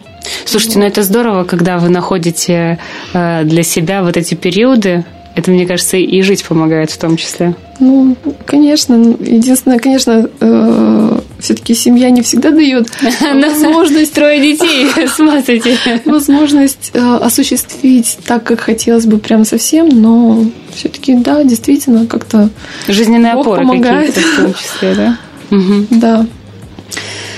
[0.47, 2.79] Слушайте, ну это здорово, когда вы находите
[3.13, 7.55] э, для себя вот эти периоды, это, мне кажется, и жить помогает в том числе.
[7.81, 8.95] Ну, конечно.
[8.95, 12.89] Единственное, конечно, э, все-таки семья не всегда дает
[13.21, 15.79] возможность трое детей, смотрите.
[16.05, 22.51] Возможность э, осуществить так, как хотелось бы прям совсем, но все-таки, да, действительно, как-то
[22.89, 25.19] Жизненные опоры какие-то в том числе, да?
[25.91, 26.27] Да.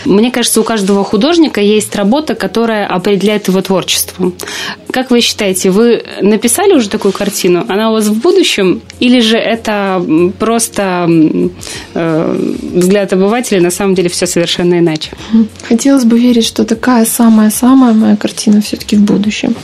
[0.09, 4.33] Мне кажется, у каждого художника есть работа, которая определяет его творчество.
[4.91, 7.65] Как вы считаете, вы написали уже такую картину?
[7.69, 8.81] Она у вас в будущем?
[9.01, 10.03] Или же это
[10.39, 11.07] просто
[11.95, 12.37] э,
[12.75, 15.11] взгляд обывателя, на самом деле все совершенно иначе?
[15.69, 19.55] Хотелось бы верить, что такая самая-самая моя картина все-таки в будущем.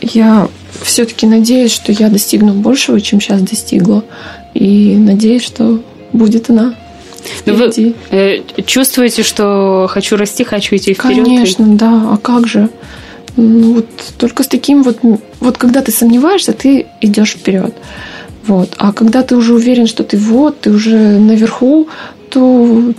[0.00, 0.48] Я
[0.82, 4.04] все-таки надеюсь, что я достигну большего, чем сейчас достигла.
[4.54, 6.74] И надеюсь, что будет она.
[7.46, 11.24] Но ну, вы э, чувствуете, что хочу расти, хочу идти вперед?
[11.24, 11.76] Конечно, и...
[11.76, 12.12] да.
[12.12, 12.68] А как же?
[13.36, 13.86] Ну, вот
[14.18, 14.98] только с таким вот,
[15.40, 17.74] вот когда ты сомневаешься, ты идешь вперед.
[18.46, 18.74] Вот.
[18.76, 21.88] А когда ты уже уверен, что ты вот, ты уже наверху,
[22.30, 22.92] то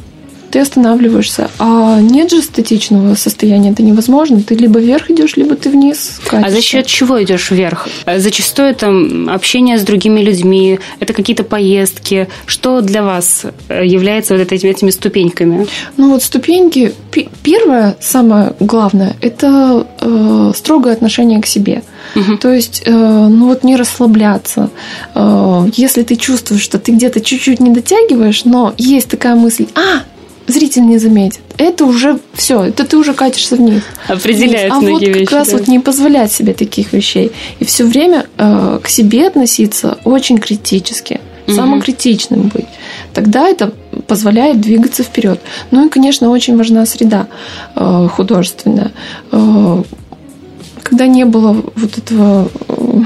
[0.53, 1.49] ты останавливаешься.
[1.57, 4.43] А нет же статичного состояния, это невозможно.
[4.43, 6.19] Ты либо вверх идешь, либо ты вниз.
[6.27, 6.47] Катишься.
[6.47, 7.87] А за счет чего идешь вверх?
[8.05, 8.93] Зачастую это
[9.33, 12.27] общение с другими людьми, это какие-то поездки.
[12.45, 15.65] Что для вас э, является вот этими, этими ступеньками?
[15.97, 16.93] Ну вот ступеньки.
[17.41, 21.81] Первое, самое главное, это э, строгое отношение к себе.
[22.15, 22.37] Угу.
[22.37, 24.69] То есть, э, ну вот не расслабляться.
[25.15, 30.03] Э, если ты чувствуешь, что ты где-то чуть-чуть не дотягиваешь, но есть такая мысль, а,
[30.47, 31.41] зритель не заметит.
[31.57, 33.83] Это уже все, это ты уже катишься вниз.
[34.07, 35.57] Определяет А вот вещи, как раз да.
[35.57, 37.31] вот не позволять себе таких вещей.
[37.59, 41.55] И все время э, к себе относиться очень критически, угу.
[41.55, 42.67] самокритичным быть.
[43.13, 43.73] Тогда это
[44.07, 45.39] позволяет двигаться вперед.
[45.71, 47.27] Ну и, конечно, очень важна среда
[47.75, 48.91] э, художественная.
[49.31, 49.83] Э,
[50.81, 53.01] когда не было вот этого э,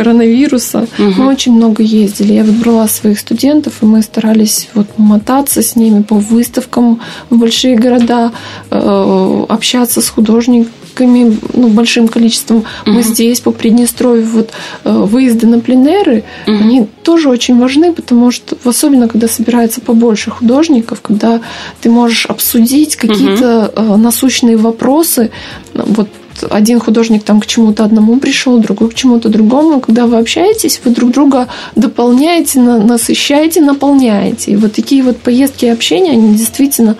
[0.00, 1.10] коронавируса, угу.
[1.18, 2.32] мы очень много ездили.
[2.32, 7.76] Я выбрала своих студентов, и мы старались вот мотаться с ними по выставкам в большие
[7.76, 8.32] города,
[8.70, 12.58] э, общаться с художниками ну, большим количеством.
[12.86, 12.90] Угу.
[12.90, 14.50] Мы здесь, по Приднестровью, вот
[14.84, 16.56] э, выезды на пленеры, угу.
[16.56, 21.42] они тоже очень важны, потому что, особенно когда собирается побольше художников, когда
[21.82, 23.96] ты можешь обсудить какие-то угу.
[23.98, 25.30] насущные вопросы,
[25.74, 26.08] вот
[26.48, 29.80] один художник там к чему-то одному пришел, другой к чему-то другому.
[29.80, 34.52] Когда вы общаетесь, вы друг друга дополняете, насыщаете, наполняете.
[34.52, 36.96] И вот такие вот поездки и общения, они действительно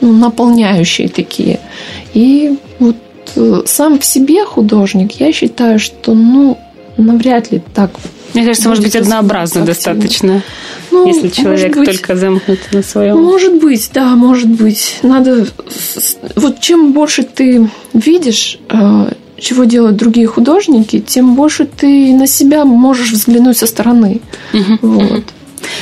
[0.00, 1.60] ну, наполняющие такие.
[2.14, 2.96] И вот
[3.36, 6.58] э, сам в себе художник, я считаю, что ну
[6.96, 7.90] навряд ли так
[8.34, 10.42] мне кажется, может быть, однообразно достаточно,
[10.90, 13.22] ну, если человек быть, только замкнут на своем.
[13.22, 14.98] Может быть, да, может быть.
[15.02, 15.46] Надо.
[16.34, 22.64] Вот чем больше ты видишь, э, чего делают другие художники, тем больше ты на себя
[22.64, 24.20] можешь взглянуть со стороны.
[24.52, 25.24] Угу, вот.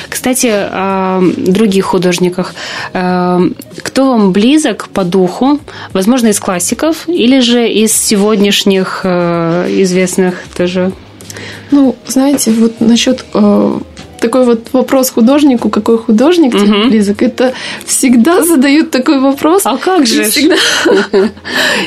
[0.08, 2.54] Кстати, о других художниках.
[2.92, 3.40] Э,
[3.82, 5.58] кто вам близок по духу?
[5.92, 10.92] Возможно, из классиков или же из сегодняшних э, известных тоже
[11.74, 13.78] ну, знаете, вот насчет э,
[14.20, 16.88] такой вот вопрос художнику, какой художник тебе Мгм.
[16.88, 17.52] близок, это
[17.84, 19.62] всегда задают такой вопрос.
[19.66, 20.24] А как И же?
[20.24, 20.28] ж?
[20.30, 20.56] всегда,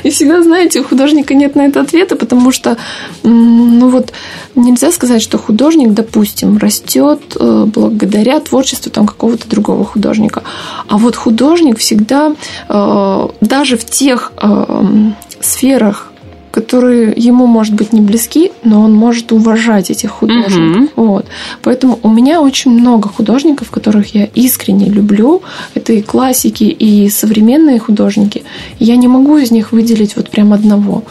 [0.03, 2.77] и всегда, знаете, у художника нет на это ответа, потому что,
[3.23, 4.13] ну вот,
[4.55, 10.43] нельзя сказать, что художник, допустим, растет э, благодаря творчеству там какого-то другого художника.
[10.87, 12.35] А вот художник всегда,
[12.69, 14.83] э, даже в тех э,
[15.39, 16.06] сферах,
[16.57, 20.75] которые ему, может быть, не близки, но он может уважать этих художников.
[20.75, 20.89] Мгм.
[20.95, 21.25] Вот.
[21.61, 25.43] Поэтому у меня очень много художников, которых я искренне люблю.
[25.75, 28.41] Это и классики, и современные художники.
[28.79, 31.03] Я не могу из них выделить вот прям одного.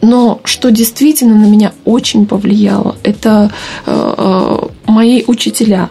[0.00, 3.50] Но что действительно на меня очень повлияло, это
[3.84, 5.90] э, э, мои учителя.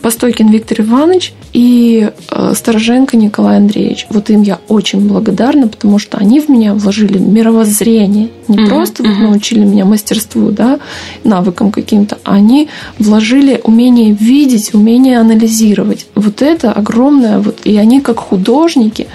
[0.00, 4.06] Постойкин Виктор Иванович и э, Стороженко Николай Андреевич.
[4.10, 8.28] Вот им я очень благодарна, потому что они в меня вложили мировоззрение.
[8.48, 10.80] Не Мгм, просто вот научили меня мастерству, да,
[11.24, 16.06] навыкам каким-то, а они вложили умение видеть, умение анализировать.
[16.14, 19.06] Вот это огромное, вот, и они как художники,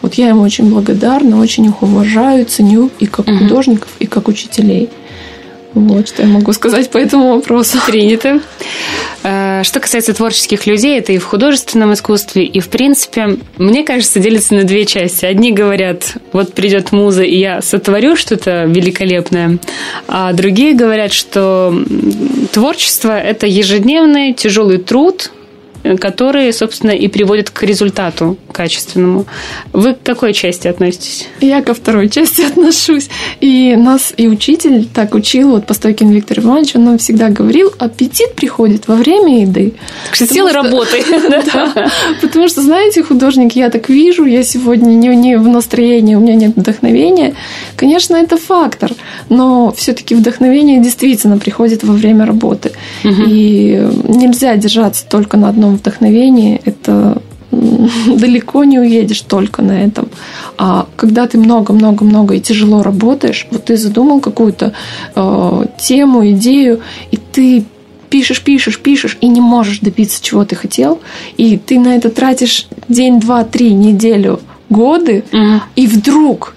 [0.00, 3.40] вот я им очень благодарна, очень их уважаю, ценю и как Мгм.
[3.40, 4.88] художников, и как учителей.
[5.74, 7.78] Вот что я могу сказать по этому вопросу.
[7.86, 8.40] Принято.
[9.60, 14.20] Э, Что касается творческих людей, это и в художественном искусстве, и в принципе, мне кажется,
[14.20, 15.24] делится на две части.
[15.24, 19.58] Одни говорят, вот придет муза, и я сотворю что-то великолепное,
[20.08, 21.74] а другие говорят, что
[22.52, 25.30] творчество– это ежедневный тяжелый труд,
[25.82, 29.26] э, который, собственно, и приводит к результату качественному.
[29.72, 31.28] Вы к какой части относитесь?
[31.40, 33.08] Я ко второй части отношусь.
[33.40, 38.34] И нас и учитель так учил, вот Постойкин Виктор Иванович, он нам всегда говорил, аппетит
[38.34, 39.74] приходит во время еды.
[40.06, 41.04] Так что что- работы.
[42.20, 46.56] Потому что, знаете, художник, я так вижу, я сегодня не в настроении, у меня нет
[46.56, 47.34] вдохновения.
[47.76, 48.92] Конечно, это фактор,
[49.28, 52.72] но все-таки вдохновение действительно приходит во время работы.
[53.04, 56.60] И нельзя держаться только на одном вдохновении.
[56.64, 60.08] Это далеко не уедешь только на этом.
[60.56, 64.72] А когда ты много-много-много и тяжело работаешь, вот ты задумал какую-то
[65.14, 66.80] э, тему, идею,
[67.10, 67.64] и ты
[68.08, 71.00] пишешь, пишешь, пишешь, и не можешь добиться, чего ты хотел,
[71.36, 75.62] и ты на это тратишь день, два, три, неделю, годы, Мгм.
[75.76, 76.54] и вдруг,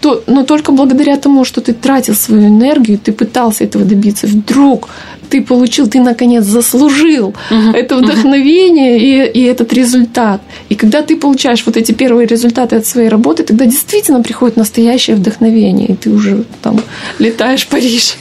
[0.00, 4.88] то, но только благодаря тому, что ты тратил свою энергию, ты пытался этого добиться, вдруг
[5.30, 7.34] ты получил, ты наконец заслужил
[7.72, 10.40] это вдохновение и, и этот результат.
[10.68, 15.16] И когда ты получаешь вот эти первые результаты от своей работы, тогда действительно приходит настоящее
[15.16, 16.80] вдохновение, и ты уже там
[17.18, 18.16] летаешь в Париж.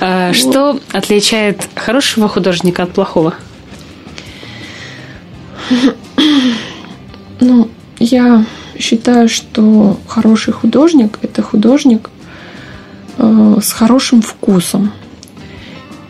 [0.00, 3.34] А, Что отличает хорошего художника от плохого?
[7.40, 7.68] Ну,
[7.98, 8.44] я
[8.78, 12.10] считаю, что хороший художник– это художник
[13.18, 14.92] э, с хорошим вкусом.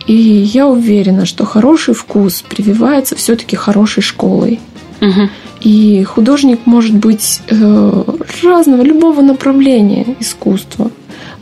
[0.07, 4.61] И я уверена, что хороший вкус прививается все-таки хорошей школой.
[5.01, 5.31] Мгм.
[5.61, 8.05] И художник может быть э,
[8.43, 10.91] разного, любого направления искусства.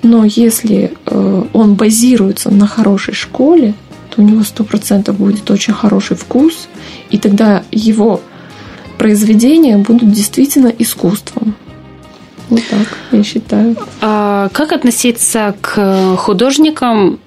[0.02, 3.74] Но если э, он базируется на хорошей школе,
[4.10, 6.68] то у него сто процентов будет очень хороший вкус,
[7.10, 8.20] и тогда его
[9.02, 11.56] произведения будут действительно искусством.
[12.48, 13.76] Вот так, я считаю.
[14.00, 17.18] А как относиться к художникам,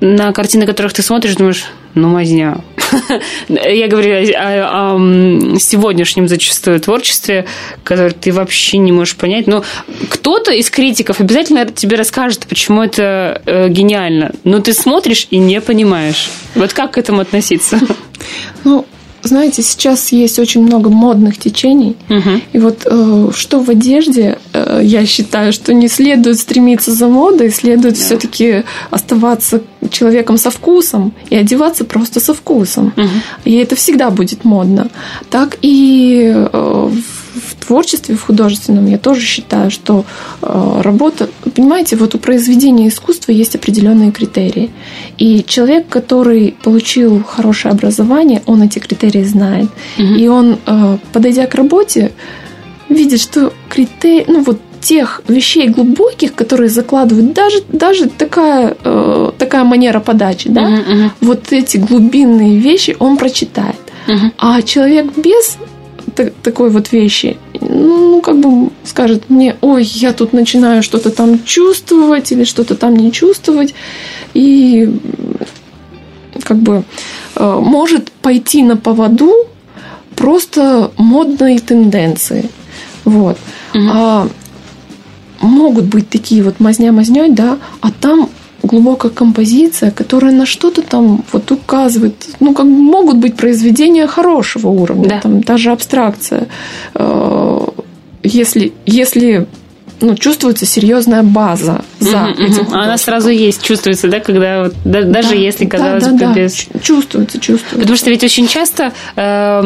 [0.00, 2.64] на картины которых ты смотришь, думаешь, ну, мазня.
[3.48, 7.44] Я говорю о, о- о, сегодняшнем зачастую творчестве,
[7.84, 9.46] которое ты вообще не можешь понять.
[9.46, 9.62] Но
[10.08, 14.32] кто-то из критиков обязательно тебе расскажет, почему это э, гениально.
[14.44, 16.30] Но ты смотришь и не понимаешь.
[16.54, 17.78] Вот как к этому относиться?
[18.64, 18.86] Ну,
[19.22, 21.96] знаете, сейчас есть очень много модных течений.
[22.08, 22.42] Мгм.
[22.52, 27.50] И вот э, что в одежде, э, я считаю, что не следует стремиться за модой,
[27.50, 28.00] следует Да.
[28.00, 32.92] все-таки оставаться человеком со вкусом и одеваться просто со вкусом.
[32.96, 33.08] Мгм.
[33.44, 34.88] И это всегда будет модно.
[35.30, 37.19] Так и э, в
[37.70, 40.04] творчестве, в художественном, я тоже считаю, что
[40.42, 44.70] э, работа, понимаете, вот у произведения искусства есть определенные критерии.
[45.18, 49.68] И человек, который получил хорошее образование, он эти критерии знает.
[49.98, 50.14] Мгм.
[50.16, 52.10] И он, э, подойдя к работе,
[52.88, 59.62] видит, что критерии, ну вот тех вещей глубоких, которые закладывают даже, даже такая, э, такая
[59.64, 63.76] манера подачи, да, мгм, вот эти глубинные вещи он прочитает.
[64.08, 64.32] мгм.
[64.38, 65.56] А человек без
[66.16, 71.42] та- такой вот вещи, ну, как бы скажет мне, ой, я тут начинаю что-то там
[71.44, 73.74] чувствовать или что-то там не чувствовать,
[74.34, 74.88] и
[76.42, 76.84] как бы
[77.36, 79.32] э, может пойти на поводу
[80.16, 82.50] просто модной тенденции.
[83.04, 83.38] Вот.
[83.74, 83.90] Мгм.
[83.92, 84.28] А
[85.40, 88.28] могут быть такие вот мазня мазней, да, а там
[88.62, 92.14] глубокая композиция, которая на что-то там вот указывает.
[92.40, 95.20] Ну, как могут быть произведения хорошего уровня, Да.
[95.20, 96.46] там даже абстракция.
[96.94, 97.60] Э,
[98.22, 99.46] Если, если
[100.00, 102.52] ну, чувствуется серьезная база за Мгм, этим мгм.
[102.52, 102.80] художником.
[102.80, 106.18] Она сразу есть, чувствуется, да, когда вот, да- даже Да, если, да, казалось да, бы,
[106.18, 106.32] да.
[106.34, 106.66] без...
[106.82, 107.76] Чувствуется, чувствуется.
[107.78, 109.62] Потому что ведь очень часто, э,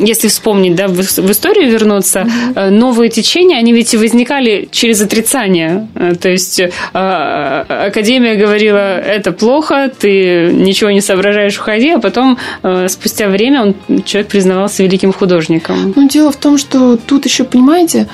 [0.00, 5.00] если вспомнить, да, в в историю вернуться, э, новые течения, они ведь и возникали через
[5.00, 5.88] отрицание.
[5.94, 12.38] Э, То есть э, Академия говорила, это плохо, ты ничего не соображаешь, уходи, а потом
[12.62, 15.92] э, спустя время он, человек признавался великим художником.
[15.96, 18.06] Но дело в том, что тут еще, понимаете,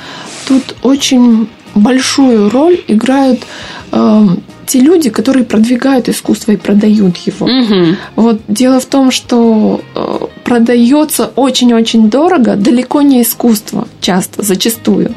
[0.49, 3.41] тут очень большую роль играют
[3.93, 4.27] э,
[4.67, 7.47] те люди, которые продвигают искусство и продают его.
[7.47, 7.97] Мгм.
[8.15, 15.15] Вот дело в том, что э, продается очень-очень дорого, далеко не искусство, часто, зачастую.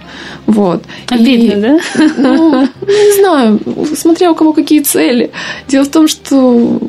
[0.48, 0.84] Вот.
[1.08, 1.80] Обидно, И, да?
[2.18, 3.60] Ну, не знаю,
[3.96, 5.32] смотря у кого какие цели.
[5.68, 6.80] Дело в том, что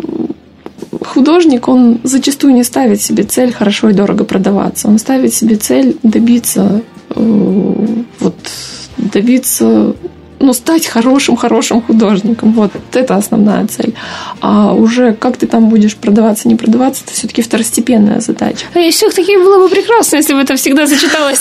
[1.04, 4.88] художник, он зачастую не ставит себе цель хорошо и дорого продаваться.
[4.88, 7.86] Он ставит себе цель добиться, э,
[8.20, 8.36] вот,
[9.04, 9.94] добиться,
[10.40, 12.52] ну, стать хорошим-хорошим художником.
[12.52, 13.94] Вот это основная цель.
[14.46, 18.66] А уже как ты там будешь продаваться, не продаваться, это все-таки второстепенная задача.
[18.74, 21.40] И все-таки было бы прекрасно, если бы это всегда сочеталось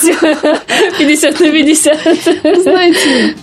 [0.98, 1.98] 50 на 50.
[2.62, 3.36] Знаете,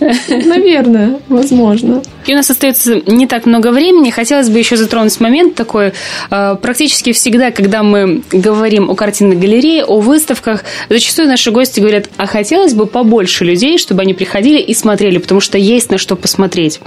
[0.45, 2.01] наверное, возможно.
[2.25, 4.09] И у нас остается не так много времени.
[4.09, 5.93] Хотелось бы еще затронуть момент такой.
[6.31, 12.09] э, Практически всегда, когда мы говорим о картинной галерее, о выставках, зачастую наши гости говорят,
[12.17, 16.15] а хотелось бы побольше людей, чтобы они приходили и смотрели, потому что есть на что
[16.15, 16.79] посмотреть.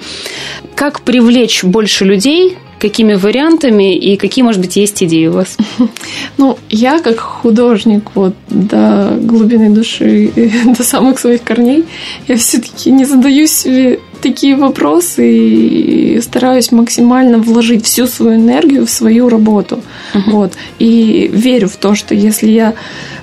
[0.74, 2.58] Как привлечь больше людей?
[2.80, 5.56] Какими вариантами и какие, может быть, есть идеи у вас?
[6.36, 10.30] Ну, я как художник вот до глубины души,
[10.76, 11.84] до самых своих корней,
[12.28, 18.90] я все-таки не задаю себе такие вопросы и стараюсь максимально вложить всю свою энергию в
[18.90, 19.82] свою работу.
[20.26, 20.52] Вот.
[20.78, 22.74] И верю в то, что если я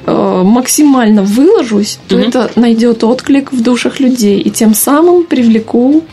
[0.05, 2.27] э, максимально выложусь, то Мгм.
[2.29, 6.03] это найдет отклик в душах людей и тем самым привлеку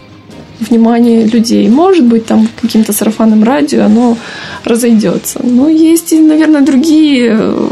[0.61, 1.69] внимание людей.
[1.69, 4.17] Может быть, там каким-то сарафанным радио оно
[4.65, 5.41] разойдется.
[5.43, 7.69] Но есть и, наверное, другие э,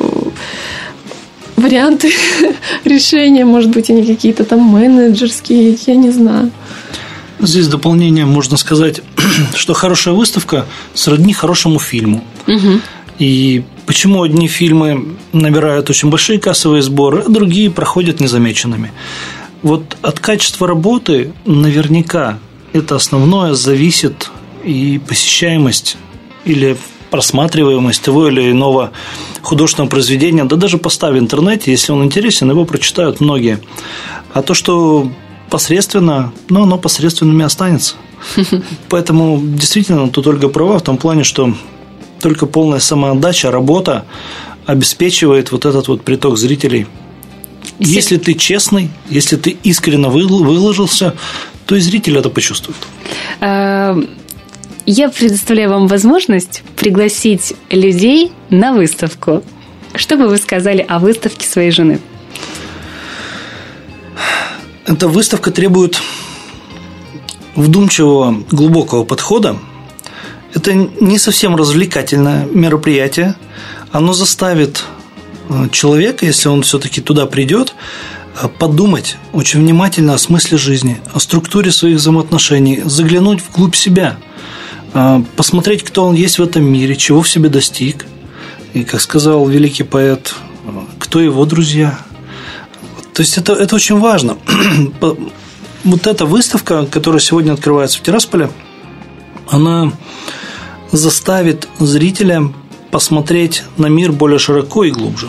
[1.56, 2.12] варианты
[2.84, 3.44] решения.
[3.44, 6.50] Может быть, они какие-то там менеджерские, я не знаю.
[7.40, 9.02] Здесь дополнение можно сказать,
[9.54, 12.24] что хорошая выставка сродни хорошему фильму.
[12.46, 12.80] Мгм.
[13.18, 18.92] И почему одни фильмы набирают очень большие кассовые сборы, а другие проходят незамеченными.
[19.62, 22.38] Вот от качества работы наверняка
[22.76, 24.30] это основное зависит
[24.64, 25.96] и посещаемость
[26.44, 26.76] или
[27.10, 28.92] просматриваемость того или иного
[29.42, 33.60] художественного произведения, да даже поста в интернете, если он интересен, его прочитают многие.
[34.32, 35.10] А то, что
[35.50, 37.94] посредственно, ну, оно посредственными останется.
[38.88, 41.54] Поэтому действительно тут Ольга права в том плане, что
[42.20, 44.04] только полная самоотдача, работа
[44.64, 46.86] обеспечивает вот этот вот приток зрителей.
[47.78, 51.14] Если ты честный, если ты искренне выл- выложился,
[51.66, 52.78] то и зритель это почувствует.
[53.40, 53.96] Э,
[54.86, 59.42] Я предоставляю вам возможность пригласить людей на выставку.
[59.94, 61.98] Что бы вы сказали о выставке своей жены?
[64.86, 66.00] Эта выставка требует
[67.56, 69.56] вдумчивого, глубокого подхода.
[70.54, 73.34] Это не совсем развлекательное мероприятие.
[73.90, 74.84] Оно заставит
[75.48, 77.74] э, человека, если он все-таки туда придет,
[78.58, 84.18] подумать очень внимательно о смысле жизни, о структуре своих взаимоотношений, заглянуть вглубь себя,
[84.94, 88.06] э, посмотреть, кто он есть в этом мире, чего в себе достиг.
[88.74, 90.34] И, как сказал великий поэт,
[90.64, 91.98] э, кто его друзья.
[93.14, 94.36] То есть это, это очень важно.
[95.84, 98.50] Вот эта выставка, которая сегодня открывается в Тирасполе,
[99.48, 99.92] она
[100.90, 102.52] заставит зрителя
[102.90, 105.28] посмотреть на мир более широко и глубже.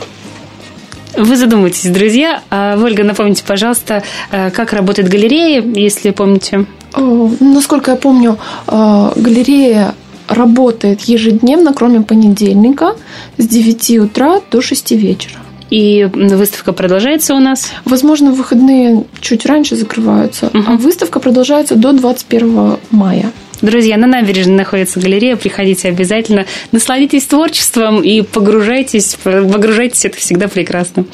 [1.16, 2.41] Вы задумайтесь, друзья.
[2.49, 6.66] А, Ольга, напомните, пожалуйста, э, как работает галерея, если помните.
[6.95, 8.38] Э, Насколько я помню,
[8.68, 9.95] э, галерея
[10.28, 12.95] работает ежедневно, кроме понедельника,
[13.38, 15.36] с 9 утра до 6 вечера.
[15.70, 17.72] И выставка продолжается у нас.
[17.86, 20.78] Возможно, выходные чуть раньше закрываются, а Мгм.
[20.78, 23.32] выставка продолжается до 21 мая.
[23.62, 31.05] Друзья, на набережной находится галерея, приходите обязательно, насладитесь творчеством и погружайтесь, погружайтесь, это всегда прекрасно.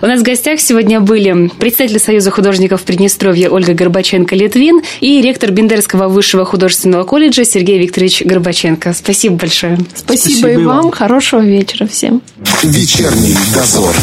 [0.00, 6.08] У нас в гостях сегодня были представитель Союза художников Приднестровья Ольга Горбаченко-Литвин и ректор Бендерского
[6.08, 8.92] высшего художественного колледжа Сергей Викторович Горбаченко.
[8.92, 9.78] Спасибо большое.
[9.94, 10.82] Спасибо, Спасибо и и вам.
[10.82, 10.90] вам.
[10.92, 12.22] Хорошего вечера всем.
[12.62, 13.94] Вечерний дозор.